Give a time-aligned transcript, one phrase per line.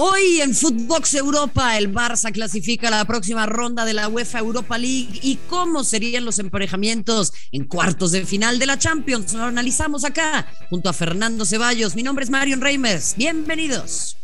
[0.00, 5.18] Hoy en Footbox Europa, el Barça clasifica la próxima ronda de la UEFA Europa League
[5.24, 9.32] y cómo serían los emparejamientos en cuartos de final de la Champions.
[9.32, 11.96] Lo analizamos acá junto a Fernando Ceballos.
[11.96, 13.16] Mi nombre es Marion Reimers.
[13.16, 14.16] Bienvenidos.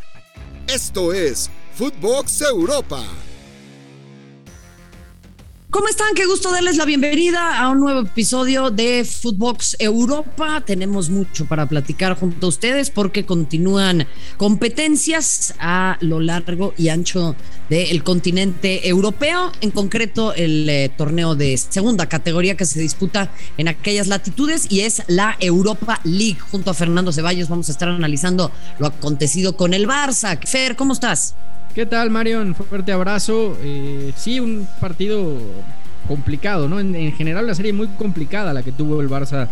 [0.68, 3.04] Esto es Footbox Europa
[5.74, 6.14] ¿Cómo están?
[6.14, 10.62] Qué gusto darles la bienvenida a un nuevo episodio de Footbox Europa.
[10.64, 14.06] Tenemos mucho para platicar junto a ustedes porque continúan
[14.36, 17.34] competencias a lo largo y ancho
[17.68, 23.66] del continente europeo, en concreto el eh, torneo de segunda categoría que se disputa en
[23.66, 26.38] aquellas latitudes y es la Europa League.
[26.52, 30.38] Junto a Fernando Ceballos vamos a estar analizando lo acontecido con el Barça.
[30.46, 31.34] Fer, ¿cómo estás?
[31.74, 32.54] ¿Qué tal, Marion?
[32.54, 33.58] Fuerte abrazo.
[33.60, 35.36] Eh, sí, un partido
[36.06, 36.78] complicado, ¿no?
[36.78, 39.48] En, en, general, la serie muy complicada la que tuvo el Barça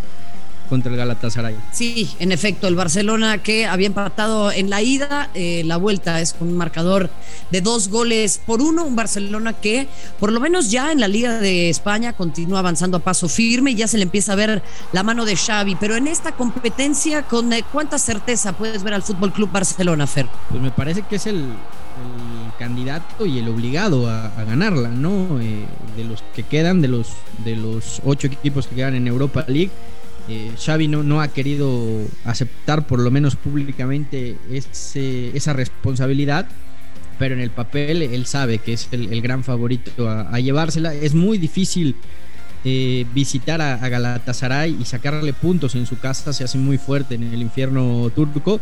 [0.69, 1.55] contra el Galatasaray.
[1.71, 6.33] Sí, en efecto, el Barcelona que había empatado en la ida, eh, la vuelta es
[6.33, 7.09] con un marcador
[7.51, 9.87] de dos goles por uno, un Barcelona que
[10.19, 13.75] por lo menos ya en la Liga de España continúa avanzando a paso firme y
[13.75, 17.53] ya se le empieza a ver la mano de Xavi, pero en esta competencia, ¿con
[17.53, 20.27] eh, cuánta certeza puedes ver al Fútbol Club Barcelona, Fer?
[20.49, 21.45] Pues me parece que es el,
[22.57, 25.39] candidato y el obligado a, ganarla, ¿no?
[25.41, 27.09] Eh, de los que quedan, de los,
[27.43, 29.71] de los ocho equipos que quedan en Europa League
[30.29, 36.47] eh, Xavi no, ha querido aceptar, por lo menos públicamente, esa responsabilidad,
[37.19, 40.93] pero en el papel él sabe que es el, gran favorito a, llevársela.
[40.93, 41.95] Es muy difícil
[42.63, 47.23] eh, visitar a, Galatasaray y sacarle puntos en su casa, se hace muy fuerte en
[47.23, 48.61] el infierno turco.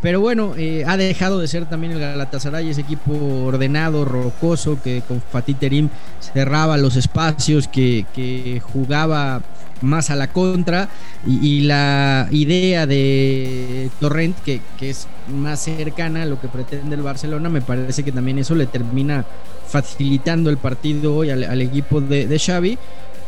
[0.00, 3.12] Pero bueno, eh, ha dejado de ser también el Galatasaray, ese equipo
[3.44, 5.88] ordenado, rocoso, que con Fatih Terim
[6.20, 9.42] cerraba los espacios, que, que jugaba
[9.82, 10.88] más a la contra
[11.26, 17.48] y, la idea de Torrent que, es más cercana a lo que pretende el Barcelona
[17.48, 19.24] me parece que también eso le termina
[19.66, 22.78] facilitando el partido hoy al, equipo de, de Xavi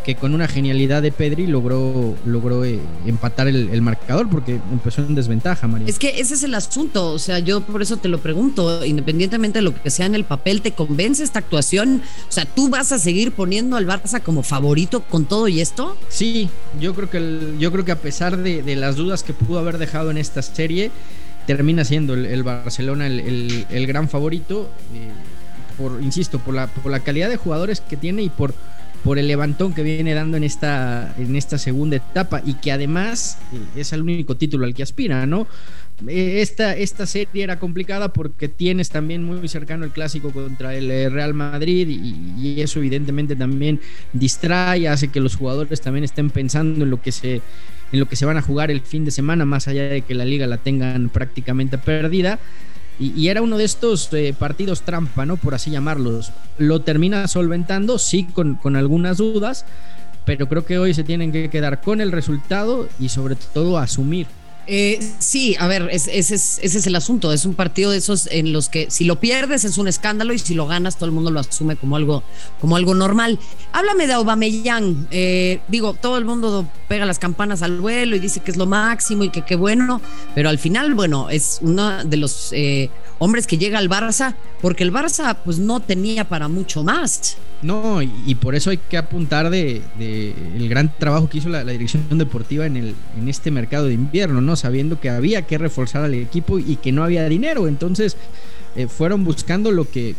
[0.05, 5.15] que con una genialidad de Pedri logró, logró eh, empatar el, marcador porque empezó en
[5.15, 5.89] desventaja, María.
[5.89, 9.59] Es que ese es el asunto, o sea, yo por eso te lo pregunto, independientemente
[9.59, 12.03] de lo que sea en el papel, ¿te convence esta actuación?
[12.29, 15.97] O sea, ¿tú vas a seguir poniendo al Barça como favorito con todo y esto?
[16.09, 16.49] Sí,
[16.81, 20.11] yo creo que, yo creo que a pesar de, las dudas que pudo haber dejado
[20.11, 20.91] en esta serie,
[21.47, 25.11] termina siendo el, Barcelona el, gran favorito, eh,
[25.77, 28.55] por, insisto, por la, por la calidad de jugadores que tiene y por
[29.05, 33.39] por el levantón que viene dando en esta, en esta segunda etapa y que además
[33.53, 35.47] eh, es el único título al que aspira, ¿no?
[36.09, 40.91] Eh, esta, esta serie era complicada porque tienes también muy cercano el clásico contra el
[40.91, 43.81] eh, Real Madrid y, eso evidentemente también
[44.13, 47.41] distrae, hace que los jugadores también estén pensando en lo que se
[47.93, 50.15] en lo que se van a jugar el fin de semana, más allá de que
[50.15, 52.39] la liga la tengan prácticamente perdida.
[53.01, 55.39] Y, era uno de estos eh, partidos trampa, ¿no?
[55.39, 56.33] Por así llamarlos.
[56.59, 59.65] Lo termina solventando, sí, con, con algunas dudas,
[60.27, 64.27] pero creo que hoy se tienen que quedar con el resultado y sobre todo asumir
[64.73, 67.33] eh, sí, a ver, ese, es, el asunto.
[67.33, 70.39] Es un partido de esos en los que si lo pierdes es un escándalo y
[70.39, 72.23] si lo ganas todo el mundo lo asume como algo,
[72.61, 73.41] como algo normal.
[73.73, 75.09] Háblame de Aubameyang.
[75.11, 78.67] Eh, digo, todo el mundo pega las campanas al vuelo y dice que es lo
[78.67, 80.01] máximo y que qué bueno,
[80.37, 84.83] pero al final, bueno, es uno de los eh, hombres que llega al Barça porque
[84.83, 87.37] el Barça pues no tenía para mucho más.
[87.63, 89.83] No, y, por eso hay que apuntar de,
[90.57, 94.41] el gran trabajo que hizo la, dirección deportiva en, el, en este mercado de invierno,
[94.41, 94.57] ¿no?
[94.57, 97.69] Sabiendo que había que reforzar al equipo y que no había dinero.
[97.69, 98.17] Entonces,
[98.77, 100.15] eh, fueron buscando lo que,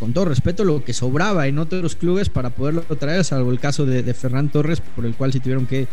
[0.00, 3.86] con todo respeto, lo que sobraba en otros clubes para poderlo traer, salvo el caso
[3.86, 5.86] de, de Ferran Torres, por el cual sí tuvieron que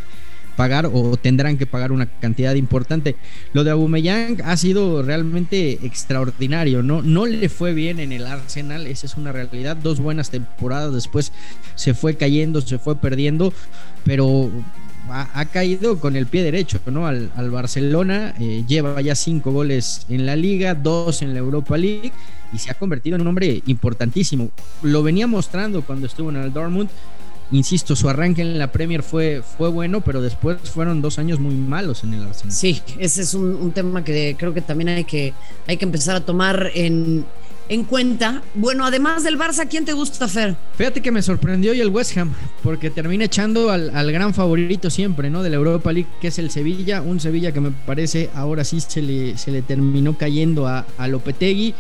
[0.58, 3.16] pagar o tendrán que pagar una cantidad importante.
[3.54, 7.02] Lo de Aubameyang ha sido realmente extraordinario, ¿no?
[7.02, 9.78] No le fue bien en el Arsenal, esa es una realidad.
[9.78, 11.32] Dos buenas temporadas después
[11.76, 13.54] se fue cayendo, se fue perdiendo,
[14.04, 14.52] pero
[15.10, 17.08] ha, caído con el pie derecho, ¿no?
[17.08, 22.12] Al, Barcelona, eh, lleva ya cinco goles en la liga, dos en la Europa League
[22.52, 24.50] y se ha convertido en un hombre importantísimo.
[24.82, 26.90] Lo venía mostrando cuando estuvo en el Dortmund
[27.52, 31.56] Insisto, su arranque en la Premier fue, fue bueno, pero después fueron dos años muy
[31.56, 32.52] malos en el Arsenal.
[32.52, 35.34] Sí, ese es un, tema que creo que también hay que,
[35.66, 37.26] hay que empezar a tomar en,
[37.70, 38.42] en cuenta.
[38.54, 40.58] Bueno, además del Barça, ¿quién te gusta, Fer?
[40.78, 42.34] Fíjate que me sorprendió y el West Ham,
[42.64, 45.42] porque termina echando al, gran favorito siempre, ¿no?
[45.42, 47.02] De la Europa League, que es el Sevilla.
[47.02, 51.08] Un Sevilla que me parece ahora sí se le, se le terminó cayendo a, a
[51.08, 51.74] Lopetegui.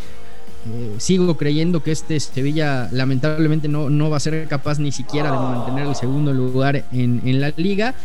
[0.69, 5.31] Eh, sigo creyendo que este Sevilla lamentablemente no, no va a ser capaz ni siquiera
[5.31, 7.95] de mantener el segundo lugar en, la liga.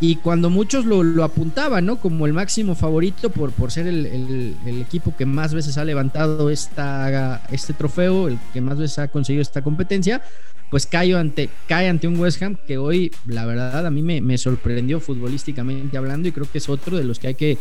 [0.00, 1.96] y cuando muchos lo, apuntaban, ¿no?
[1.96, 7.42] Como el máximo favorito por, por ser el, equipo que más veces ha levantado esta,
[7.50, 10.22] este trofeo, el que más veces ha conseguido esta competencia,
[10.70, 14.20] pues cae ante, cae ante un West Ham que hoy, la verdad, a mí me,
[14.20, 17.58] me sorprendió futbolísticamente hablando y creo que es otro de los que hay que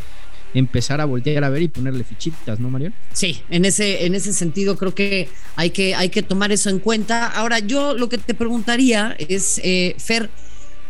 [0.53, 2.93] empezar a voltear a ver y ponerle fichitas, ¿no, Marion?
[3.11, 6.79] Sí, en ese, en ese sentido creo que hay, que hay que tomar eso en
[6.79, 7.27] cuenta.
[7.27, 10.29] Ahora, yo lo que te preguntaría es, eh, Fer,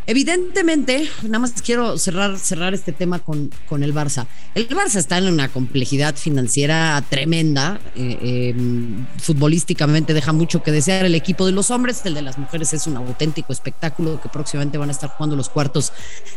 [0.06, 4.26] Evidentemente, nada más quiero cerrar, cerrar este tema con, con el Barça.
[4.54, 7.80] El Barça está en una complejidad financiera tremenda.
[7.96, 12.02] Eh, em, futbolísticamente deja mucho que desear el equipo de los hombres.
[12.04, 15.48] El de las mujeres es un auténtico espectáculo que próximamente van a estar jugando los
[15.48, 15.92] cuartos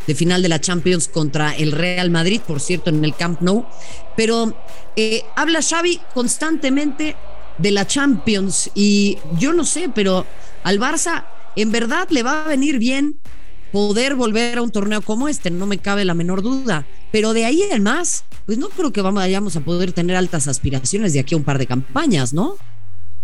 [0.08, 3.66] de final de la Champions contra el Real Madrid, por cierto, en el Camp Nou.
[4.16, 4.58] Pero
[4.96, 7.18] eh, habla Xavi constantemente
[7.58, 10.26] de la Champions y yo no sé, pero
[10.64, 11.26] al Barça
[11.58, 13.20] en verdad le va a venir bien
[13.72, 16.86] poder volver a un torneo como este, no me cabe la menor duda.
[17.12, 21.14] Pero de ahí en más, pues no creo que vayamos a poder tener altas aspiraciones
[21.14, 22.58] de aquí a un par de campañas, ¿no?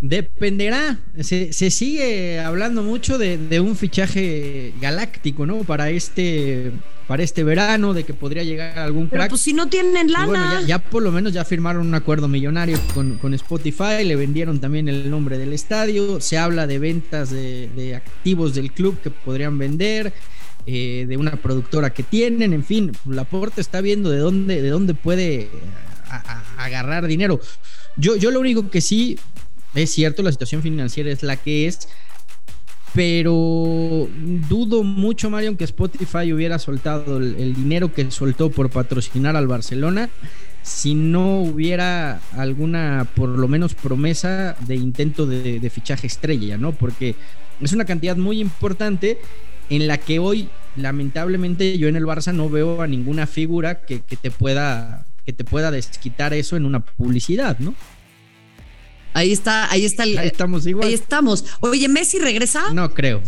[0.03, 0.99] Dependerá.
[1.21, 5.59] Se, sigue hablando mucho de, un fichaje galáctico, ¿no?
[5.59, 6.73] Para este,
[7.07, 9.11] para este verano, de que podría llegar algún crack.
[9.11, 10.25] Pero pues si no tienen lana.
[10.25, 14.59] bueno, ya, por lo menos ya firmaron un acuerdo millonario con, con, Spotify, le vendieron
[14.59, 16.19] también el nombre del estadio.
[16.19, 20.11] Se habla de ventas de, de activos del club que podrían vender.
[20.65, 24.93] Eh, de una productora que tienen, en fin, Laporte está viendo de dónde, de dónde
[24.93, 25.49] puede
[26.57, 27.41] agarrar dinero.
[27.97, 29.19] Yo, yo lo único que sí,
[29.73, 31.89] es cierto, la situación financiera es la que es,
[32.93, 34.07] pero
[34.47, 40.09] dudo mucho, Mario, que Spotify hubiera soltado el, dinero que soltó por patrocinar al Barcelona
[40.61, 46.71] si no hubiera alguna, por lo menos, promesa de intento de, de fichaje estrella, ¿no?
[46.71, 47.15] Porque
[47.59, 49.17] es una cantidad muy importante
[49.69, 53.99] en la que hoy, lamentablemente, yo en el Barça no veo a ninguna figura que,
[53.99, 57.73] te pueda que te pueda desquitar eso en una publicidad, ¿no?
[59.13, 60.87] Ahí está, ahí está el, Ahí estamos igual.
[60.87, 61.45] Ahí estamos.
[61.61, 62.73] Oye, ¿Messi regresa?
[62.73, 63.21] No creo.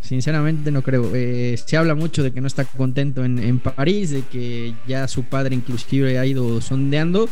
[0.00, 1.10] Sinceramente no creo.
[1.14, 5.06] Eh, se habla mucho de que no está contento en, en París, de que ya
[5.08, 7.28] su padre inclusive ha ido sondeando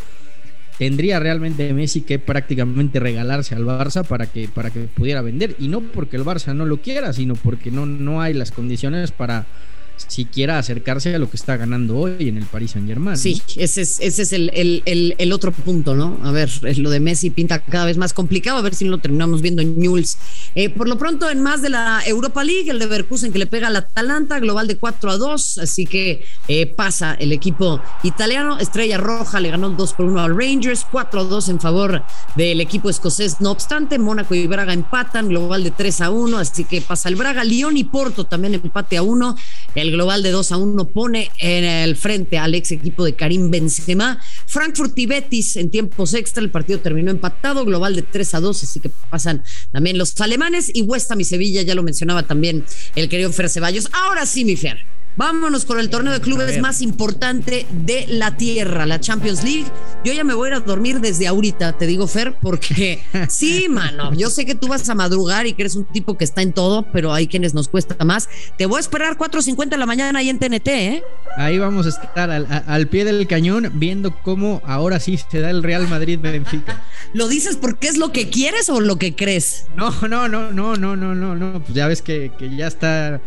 [0.79, 5.57] tendría realmente Messi que prácticamente regalarse al Barça para que, para que pudiera vender.
[5.59, 9.13] Y no porque el Barça no lo quiera, sino porque no, no hay las condiciones
[9.13, 9.47] para,
[9.97, 13.17] siquiera acercarse a lo que está ganando hoy en el Paris Saint Germain.
[13.17, 16.19] Sí, ese es, ese es el, otro punto, ¿no?
[16.23, 18.99] A ver, lo de Messi pinta cada vez más complicado, a ver si no lo
[18.99, 20.19] terminamos viendo en Newell's.
[20.55, 23.47] Eh, por lo pronto, en más de la Europa League, el de Berkusen que le
[23.47, 28.59] pega al Atalanta, global de 4 a 2, así que eh, pasa el equipo italiano.
[28.59, 32.03] Estrella Roja le ganó 2 por 1 al Rangers, 4 a 2 en favor
[32.37, 33.41] del equipo escocés.
[33.41, 37.17] No obstante, Mónaco y Braga empatan, global de 3 a 1, así que pasa el
[37.17, 37.45] Braga.
[37.45, 39.37] Lyon y Porto también empate a 1.
[39.75, 43.51] El global de 2 a 1 pone en el frente al ex equipo de Karim
[43.51, 44.21] Benzema.
[44.47, 46.43] Frankfurt y Betis en tiempos extra.
[46.43, 49.43] El partido terminó empatado, global de 3 a 2, así que pasan
[49.73, 50.71] también los alemanes.
[50.73, 52.65] Y West Ham y Sevilla, ya lo mencionaba también
[52.95, 53.89] el querido Fer Ceballos.
[53.93, 54.79] Ahora sí, mi Fer.
[55.17, 59.67] Vámonos con el torneo de clubes más importante de la tierra, la Champions League.
[60.05, 63.69] Yo ya me voy a ir a dormir desde ahorita, te digo, Fer, porque sí,
[63.69, 66.43] mano, yo sé que tú vas a madrugar y que eres un tipo que está
[66.43, 68.29] en todo, pero hay quienes nos cuesta más.
[68.59, 71.05] Te voy a esperar 4.50 de la mañana ahí en TNT, ¿eh?
[71.37, 75.63] Ahí vamos a estar al, pie del cañón viendo cómo ahora sí se da el
[75.63, 76.83] Real Madrid Benfica.
[77.13, 79.67] ¿Lo dices porque es lo que quieres o lo que crees?
[79.77, 81.63] No, no, no, no, no, no, no, no.
[81.63, 83.21] Pues ya ves que, que ya está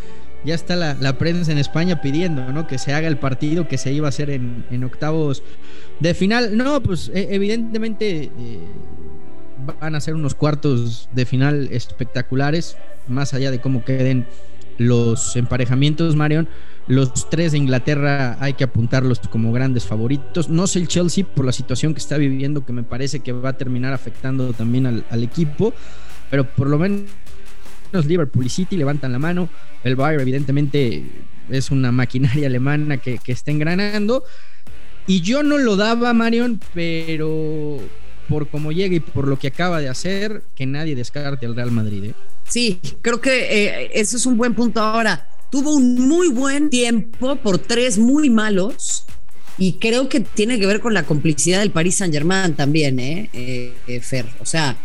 [0.45, 2.67] ya está la, prensa en España pidiendo ¿no?
[2.67, 5.43] que se haga el partido que se iba a hacer en, octavos
[5.99, 6.55] de final.
[6.55, 8.59] No, pues e, evidentemente eh,
[9.79, 12.77] van a ser unos cuartos de final espectaculares,
[13.07, 14.25] más allá de cómo queden
[14.77, 16.47] los emparejamientos, Marion.
[16.87, 20.47] Los tres de Inglaterra hay que apuntarlos como grandes favoritos.
[20.47, 23.49] No sé el Chelsea por la situación que está viviendo, que me parece que va
[23.49, 25.73] a terminar afectando también al, al equipo,
[26.29, 27.01] pero por lo menos
[27.91, 29.49] Liverpool y City levantan la mano.
[29.83, 31.03] El Bayern, evidentemente,
[31.49, 34.23] es una maquinaria alemana que, está engranando.
[35.05, 37.79] Y yo no lo daba, Marion, pero
[38.27, 41.71] por cómo llega y por lo que acaba de hacer, que nadie descarte al Real
[41.71, 42.05] Madrid.
[42.05, 42.13] ¿eh?
[42.47, 44.81] Sí, creo que eh, eso es un buen punto.
[44.81, 49.05] Ahora, tuvo un muy buen tiempo por tres muy malos.
[49.59, 53.29] Y creo que tiene que ver con la complicidad del Paris Saint Germain también, ¿eh?
[53.33, 54.27] eh Fer.
[54.39, 54.77] O sea,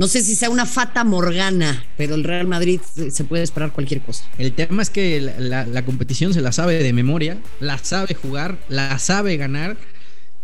[0.00, 2.80] no sé si sea una fata morgana, pero el Real Madrid
[3.10, 4.24] se puede esperar cualquier cosa.
[4.38, 8.98] El tema es que la, competición se la sabe de memoria, la sabe jugar, la
[8.98, 9.76] sabe ganar.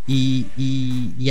[0.07, 0.45] Y,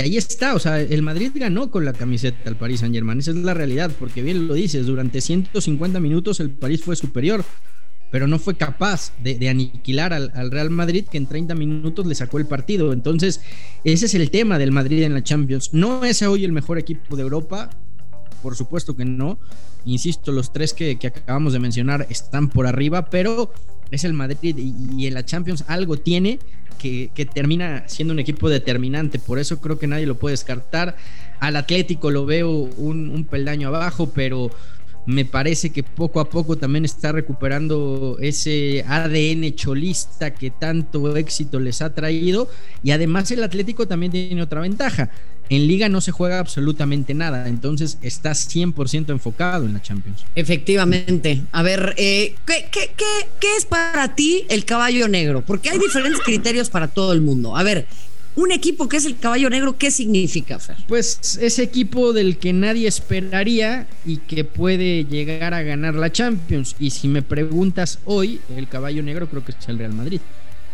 [0.00, 3.30] ahí está, o sea, el Madrid ganó con la camiseta al Paris Saint Germain, esa
[3.30, 7.44] es la realidad, porque bien lo dices, durante 150 minutos el París fue superior,
[8.10, 12.16] pero no fue capaz de, aniquilar al, al, Real Madrid que en 30 minutos le
[12.16, 12.92] sacó el partido.
[12.92, 13.40] Entonces,
[13.84, 15.70] ese es el tema del Madrid en la Champions.
[15.72, 17.70] No es hoy el mejor equipo de Europa,
[18.46, 19.40] por supuesto que no.
[19.86, 23.52] Insisto, los tres que, acabamos de mencionar están por arriba, pero
[23.90, 26.38] es el Madrid y, en la Champions algo tiene
[26.78, 29.18] que, termina siendo un equipo determinante.
[29.18, 30.96] Por eso creo que nadie lo puede descartar.
[31.40, 34.52] Al Atlético lo veo un peldaño abajo, pero
[35.06, 41.60] me parece que poco a poco también está recuperando ese ADN cholista que tanto éxito
[41.60, 42.48] les ha traído.
[42.82, 45.10] Y además el Atlético también tiene otra ventaja.
[45.48, 50.24] En liga no se juega absolutamente nada, entonces está 100% enfocado en la Champions.
[50.34, 51.42] Efectivamente.
[51.52, 55.44] A ver, eh, ¿qué, qué es para ti el caballo negro?
[55.46, 57.56] Porque hay diferentes criterios para todo el mundo.
[57.56, 57.86] A ver,
[58.36, 60.76] un equipo que es el caballo negro, ¿qué significa, Fer?
[60.86, 66.76] Pues ese equipo del que nadie esperaría y que puede llegar a ganar la Champions.
[66.78, 70.20] Y si me preguntas hoy, el caballo negro creo que es el Real Madrid.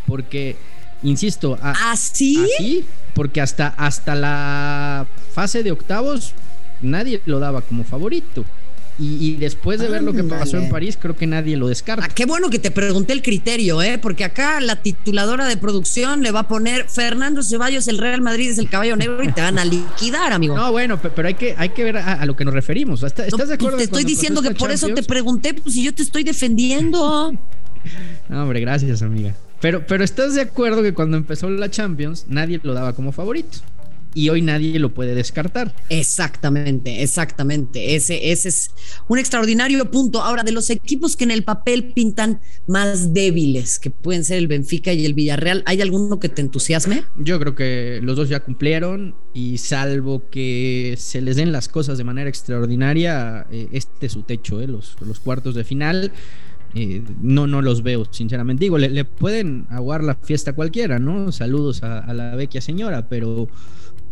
[0.07, 0.57] Porque,
[1.05, 2.85] insisto, ¿así?
[2.85, 6.35] ¿Ah, porque hasta, hasta la fase de octavos
[6.81, 8.45] nadie lo daba como favorito.
[8.99, 12.05] Y, después de ver lo que pasó en París, creo que nadie lo descarta.
[12.05, 13.99] Ah, qué bueno que te pregunté el criterio, ¿eh?
[13.99, 18.51] Porque acá la tituladora de producción le va a poner Fernando Ceballos, el Real Madrid
[18.51, 20.55] es el caballo negro y te van a liquidar, amigo.
[20.55, 23.03] No, bueno, pero hay que, hay que ver a, lo que nos referimos.
[23.03, 23.79] ¿Estás de acuerdo?
[23.79, 27.33] Te estoy diciendo que por eso te pregunté, pues si yo te estoy defendiendo.
[28.29, 29.35] no, hombre, gracias, amiga.
[29.61, 33.59] Pero, pero ¿estás de acuerdo que cuando empezó la Champions nadie lo daba como favorito?
[34.15, 35.75] Y hoy nadie lo puede descartar.
[35.89, 37.95] Exactamente, exactamente.
[37.95, 38.71] Ese, ese es
[39.09, 40.23] un extraordinario punto.
[40.23, 44.49] Ahora, de los equipos que en el papel pintan más débiles, que pueden ser el
[44.49, 47.05] Benfica y el Villarreal, ¿hay alguno que te entusiasme?
[47.17, 51.99] Yo creo que los dos ya cumplieron y salvo que se les den las cosas
[51.99, 56.13] de manera extraordinaria, eh, este es su techo, eh, los, los cuartos de final.
[56.75, 58.65] Eh, no, no los veo, sinceramente.
[58.65, 61.31] Digo, le, pueden aguar la fiesta a cualquiera, ¿no?
[61.31, 63.49] Saludos a, a la vecchia señora, pero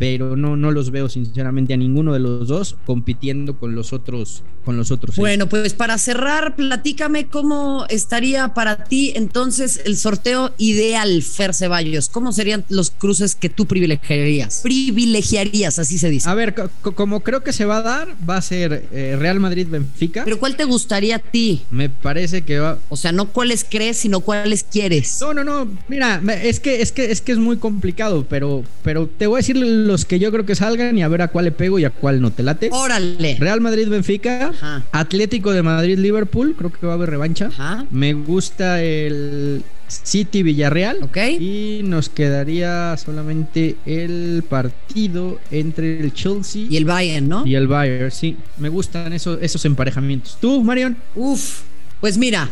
[0.01, 4.43] pero no, no los veo sinceramente a ninguno de los dos compitiendo con los otros.
[4.65, 10.53] Con los otros bueno, pues para cerrar, platícame cómo estaría para ti entonces el sorteo
[10.59, 12.09] ideal, Fer Ceballos.
[12.09, 14.61] ¿Cómo serían los cruces que tú privilegiarías?
[14.63, 16.29] Privilegiarías, así se dice.
[16.29, 20.25] A ver, como creo que se va a dar, va a ser eh, Real Madrid-Benfica.
[20.25, 21.63] ¿Pero cuál te gustaría a ti?
[21.71, 22.79] Me parece que va.
[22.89, 25.19] O sea, no cuáles crees, sino cuáles quieres.
[25.21, 25.69] No, no, no.
[25.89, 29.41] Mira, es que es que es que es muy complicado, pero, pero te voy a
[29.41, 29.57] decir
[29.91, 31.91] los que yo creo que salgan y a ver a cuál le pego y a
[31.91, 32.69] cuál no te late.
[32.73, 33.37] Órale.
[33.39, 34.53] Real Madrid Benfica,
[34.93, 37.51] Atlético de Madrid Liverpool, creo que va a haber revancha.
[37.91, 41.03] Me gusta el City Villarreal.
[41.03, 41.17] Ok.
[41.39, 47.47] Y nos quedaría solamente el partido entre el Chelsea y el Bayern, ¿no?
[47.47, 48.37] Y el Bayern, sí.
[48.59, 50.39] Me gustan esos, esos emparejamientos.
[50.41, 50.97] ¿Tú, Marion?
[51.17, 51.63] Uf,
[52.01, 52.49] pues mira,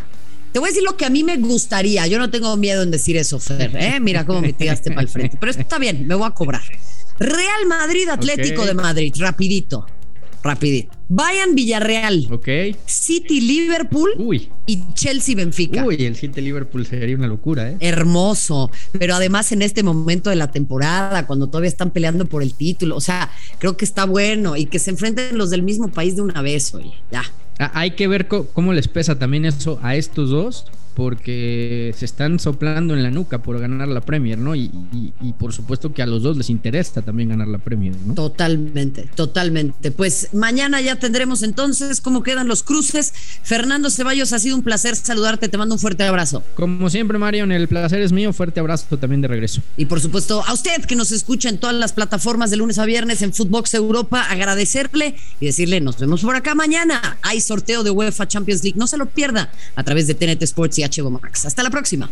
[0.53, 2.07] te voy a decir lo que a mí me gustaría.
[2.07, 3.71] Yo no tengo miedo en decir eso, Fer.
[3.75, 4.01] ¿eh?
[4.01, 5.37] Mira cómo me tiraste para el frente.
[5.39, 6.63] Pero está bien, me voy a cobrar.
[7.19, 9.87] Real Madrid, Atlético de Madrid, rapidito.
[10.43, 10.97] Rapidito.
[11.09, 12.29] Bayern Villarreal.
[12.31, 12.49] Ok.
[12.87, 14.11] City Liverpool.
[14.19, 14.51] Uy.
[14.67, 15.85] Y Chelsea Benfica.
[15.85, 17.77] Uy, el City Liverpool sería una locura, ¿eh?
[17.81, 18.71] Hermoso.
[18.93, 22.97] Pero además en este momento de la temporada, cuando todavía están peleando por el título.
[22.97, 24.57] O sea, creo que está bueno.
[24.57, 26.93] Y que se enfrenten los del mismo país de una vez, oye.
[27.11, 27.25] Ya.
[27.59, 30.67] Ah, hay que ver cómo les pesa también eso a estos dos
[30.99, 34.57] porque se están soplando en la nuca por ganar la Premier, ¿no?
[34.57, 34.69] Y,
[35.39, 38.15] por supuesto que a los dos les interesa también ganar la Premier, ¿no?
[38.15, 39.93] Totalmente, totalmente.
[39.93, 43.15] Pues mañana ya tendremos entonces cómo quedan los cruces.
[43.45, 46.43] Fernando Ceballos, ha sido un placer saludarte, te mando un fuerte abrazo.
[46.57, 49.63] Como siempre, Marion, el placer es mío, fuerte abrazo también de regreso.
[49.77, 52.87] Y por supuesto, a usted que nos escucha en todas las plataformas de lunes a
[52.87, 57.19] viernes en Footbox Europa, agradecerle y decirle, nos vemos por acá mañana.
[57.23, 60.81] Hay sorteo de UEFA Champions League, no se lo pierda a través de TNT Sports
[60.81, 61.45] y Max.
[61.45, 62.11] Hasta la próxima.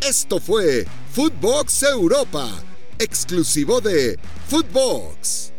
[0.00, 2.48] Esto fue Footbox Europa,
[2.98, 5.52] exclusivo de Footbox.